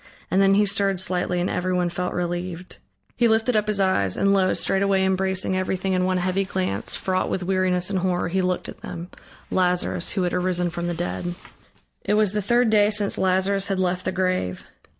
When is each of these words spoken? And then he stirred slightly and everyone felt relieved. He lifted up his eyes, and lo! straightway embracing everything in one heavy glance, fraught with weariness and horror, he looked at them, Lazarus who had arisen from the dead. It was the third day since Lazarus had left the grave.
And 0.31 0.41
then 0.41 0.55
he 0.55 0.65
stirred 0.65 0.99
slightly 0.99 1.39
and 1.39 1.47
everyone 1.47 1.89
felt 1.89 2.15
relieved. 2.15 2.77
He 3.15 3.27
lifted 3.27 3.55
up 3.55 3.67
his 3.67 3.79
eyes, 3.79 4.17
and 4.17 4.33
lo! 4.33 4.51
straightway 4.55 5.05
embracing 5.05 5.55
everything 5.55 5.93
in 5.93 6.05
one 6.05 6.17
heavy 6.17 6.43
glance, 6.43 6.95
fraught 6.95 7.29
with 7.29 7.43
weariness 7.43 7.91
and 7.91 7.99
horror, 7.99 8.27
he 8.27 8.41
looked 8.41 8.67
at 8.67 8.81
them, 8.81 9.11
Lazarus 9.51 10.13
who 10.13 10.23
had 10.23 10.33
arisen 10.33 10.71
from 10.71 10.87
the 10.87 10.95
dead. 10.95 11.35
It 12.03 12.15
was 12.15 12.31
the 12.33 12.41
third 12.41 12.71
day 12.71 12.89
since 12.89 13.19
Lazarus 13.19 13.67
had 13.67 13.77
left 13.77 14.03
the 14.05 14.11
grave. 14.11 14.65